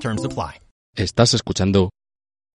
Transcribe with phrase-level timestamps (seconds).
[0.00, 0.60] Terms apply.
[0.94, 1.90] Estás escuchando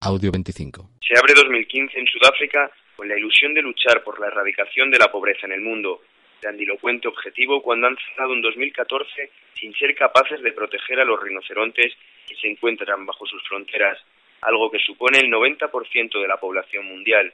[0.00, 0.90] Audio 25.
[1.00, 5.10] Se abre 2015 en Sudáfrica con la ilusión de luchar por la erradicación de la
[5.10, 6.02] pobreza en el mundo
[6.42, 11.94] grandilocuente objetivo cuando han cerrado un 2014 sin ser capaces de proteger a los rinocerontes
[12.26, 13.98] que se encuentran bajo sus fronteras,
[14.42, 17.32] algo que supone el 90% de la población mundial.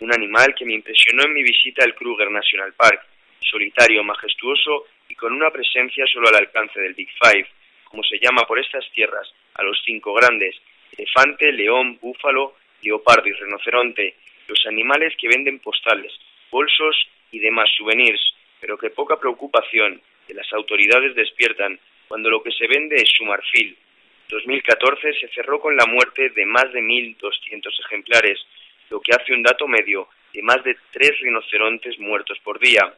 [0.00, 3.02] Un animal que me impresionó en mi visita al Kruger National Park,
[3.40, 7.46] solitario, majestuoso y con una presencia solo al alcance del Big Five,
[7.84, 9.28] como se llama por estas tierras,
[9.60, 10.56] a los cinco grandes,
[10.96, 14.16] elefante, león, búfalo, leopardo y rinoceronte,
[14.48, 16.12] los animales que venden postales,
[16.50, 16.96] bolsos
[17.30, 22.66] y demás souvenirs, pero que poca preocupación que las autoridades despiertan cuando lo que se
[22.66, 23.76] vende es su marfil.
[24.28, 28.38] 2014 se cerró con la muerte de más de 1.200 ejemplares,
[28.88, 32.94] lo que hace un dato medio de más de tres rinocerontes muertos por día.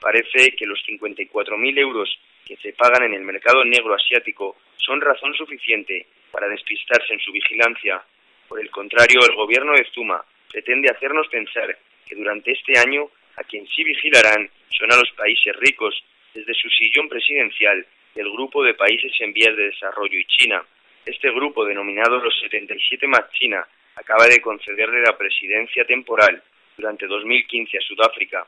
[0.00, 5.34] Parece que los 54.000 euros que se pagan en el mercado negro asiático son razón
[5.34, 8.02] suficiente para despistarse en su vigilancia.
[8.48, 13.42] Por el contrario, el gobierno de Zuma pretende hacernos pensar que durante este año a
[13.44, 18.74] quien sí vigilarán son a los países ricos, desde su sillón presidencial del Grupo de
[18.74, 20.62] Países en Vías de Desarrollo y China.
[21.04, 26.42] Este grupo, denominado los 77 más China, acaba de concederle la presidencia temporal
[26.76, 28.46] durante 2015 a Sudáfrica.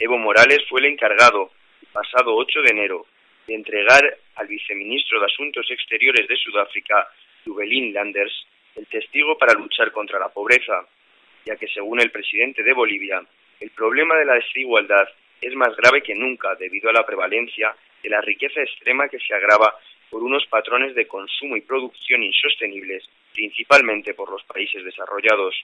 [0.00, 1.50] Evo Morales fue el encargado,
[1.82, 3.06] el pasado 8 de enero,
[3.48, 7.08] de entregar al viceministro de Asuntos Exteriores de Sudáfrica,
[7.44, 8.46] Lubelin Landers,
[8.76, 10.86] el testigo para luchar contra la pobreza,
[11.44, 13.20] ya que según el presidente de Bolivia,
[13.58, 15.08] el problema de la desigualdad
[15.40, 19.34] es más grave que nunca debido a la prevalencia de la riqueza extrema que se
[19.34, 19.74] agrava
[20.10, 25.56] por unos patrones de consumo y producción insostenibles, principalmente por los países desarrollados.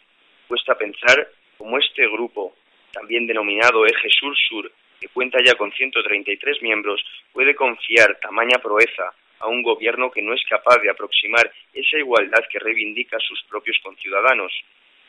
[0.48, 2.56] Cuesta pensar cómo este grupo,
[2.94, 9.48] también denominado Eje Sur-Sur, que cuenta ya con 133 miembros, puede confiar tamaña proeza a
[9.48, 14.52] un gobierno que no es capaz de aproximar esa igualdad que reivindica sus propios conciudadanos.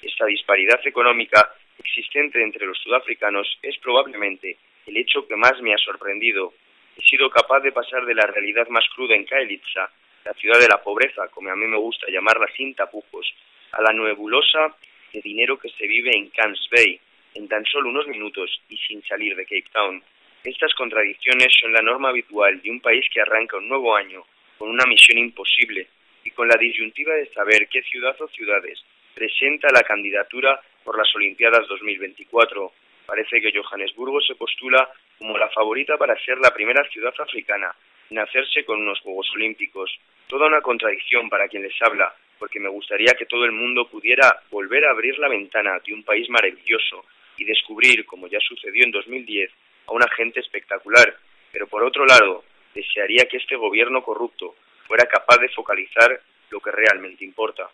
[0.01, 5.78] Esta disparidad económica existente entre los sudafricanos es probablemente el hecho que más me ha
[5.78, 6.53] sorprendido.
[6.97, 9.90] He sido capaz de pasar de la realidad más cruda en Kaelitsa,
[10.25, 13.34] la ciudad de la pobreza, como a mí me gusta llamarla sin tapujos,
[13.72, 14.75] a la nebulosa
[15.13, 17.00] de dinero que se vive en Camps Bay,
[17.35, 20.01] en tan solo unos minutos y sin salir de Cape Town.
[20.44, 24.23] Estas contradicciones son la norma habitual de un país que arranca un nuevo año
[24.57, 25.88] con una misión imposible
[26.23, 31.13] y con la disyuntiva de saber qué ciudad o ciudades presenta la candidatura por las
[31.16, 32.72] Olimpiadas 2024.
[33.06, 37.75] Parece que Johannesburgo se postula como la favorita para ser la primera ciudad africana
[38.09, 39.91] en hacerse con unos Juegos Olímpicos.
[40.28, 44.41] Toda una contradicción para quien les habla, porque me gustaría que todo el mundo pudiera
[44.52, 47.06] volver a abrir la ventana de un país maravilloso
[47.38, 49.51] y descubrir, como ya sucedió en 2010,
[49.88, 51.18] a una gente espectacular.
[51.51, 54.56] Pero por otro lado, desearía que este gobierno corrupto
[54.88, 57.69] fuera capaz de focalizar lo que realmente importa.